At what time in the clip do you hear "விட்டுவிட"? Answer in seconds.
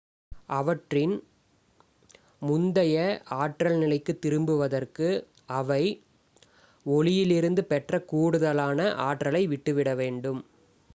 9.47-9.95